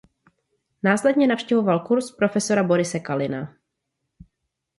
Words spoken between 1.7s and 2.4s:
kurz prof.